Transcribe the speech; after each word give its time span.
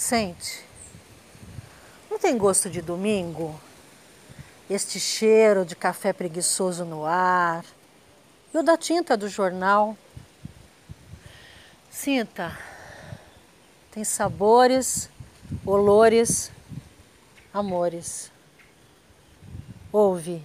Sente. 0.00 0.64
Não 2.10 2.18
tem 2.18 2.38
gosto 2.38 2.70
de 2.70 2.80
domingo? 2.80 3.60
Este 4.68 4.98
cheiro 4.98 5.62
de 5.62 5.76
café 5.76 6.10
preguiçoso 6.10 6.86
no 6.86 7.04
ar 7.04 7.62
e 8.52 8.56
o 8.56 8.62
da 8.62 8.78
tinta 8.78 9.14
do 9.14 9.28
jornal. 9.28 9.94
Sinta. 11.90 12.58
Tem 13.90 14.02
sabores, 14.02 15.10
olores, 15.66 16.50
amores. 17.52 18.32
Ouve. 19.92 20.42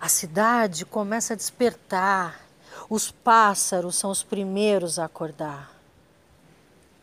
A 0.00 0.08
cidade 0.08 0.86
começa 0.86 1.34
a 1.34 1.36
despertar. 1.36 2.40
Os 2.88 3.10
pássaros 3.10 3.96
são 3.96 4.08
os 4.08 4.22
primeiros 4.22 5.00
a 5.00 5.06
acordar. 5.06 5.74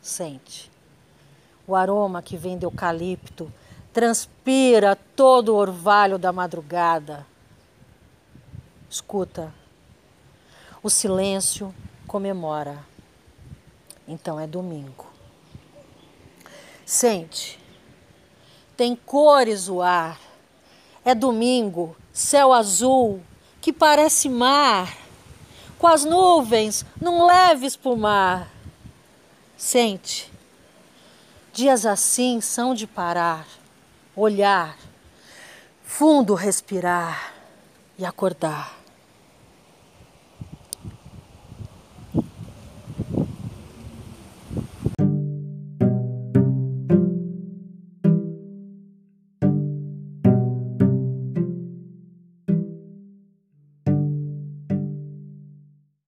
Sente. 0.02 0.73
O 1.68 1.76
aroma 1.76 2.22
que 2.22 2.36
vem 2.36 2.58
do 2.58 2.66
eucalipto 2.66 3.52
transpira 3.94 4.98
todo 5.16 5.50
o 5.50 5.56
orvalho 5.56 6.18
da 6.18 6.34
madrugada. 6.34 7.26
Escuta. 8.90 9.54
O 10.82 10.90
silêncio 10.90 11.74
comemora. 12.08 12.80
Então 14.08 14.40
é 14.40 14.46
domingo. 14.46 15.06
Sente. 16.86 17.60
Tem 18.76 18.96
cores 18.96 19.70
o 19.70 19.82
ar. 19.82 20.20
É 21.06 21.14
domingo, 21.14 21.96
céu 22.12 22.52
azul 22.52 23.22
que 23.62 23.72
parece 23.72 24.28
mar, 24.28 24.98
com 25.80 25.88
as 25.88 26.04
nuvens 26.04 26.86
num 27.00 27.26
leve 27.26 27.66
espumar. 27.66 28.50
Sente. 29.56 30.33
Dias 31.54 31.86
assim 31.86 32.42
são 32.42 32.74
de 32.74 32.88
parar, 32.88 33.46
olhar, 34.16 34.76
fundo 35.84 36.34
respirar 36.34 37.32
e 37.96 38.04
acordar. 38.04 38.83